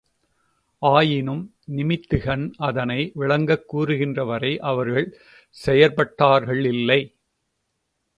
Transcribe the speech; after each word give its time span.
ஆயினும் 0.79 1.55
நிமித்திகன் 1.71 2.51
அதனை 2.57 3.11
விளங்கக் 3.13 3.75
கூறுகின்றவரை 3.75 4.57
அவர்கள் 4.57 5.17
செயற்பட்டார்களில்லை. 5.65 7.15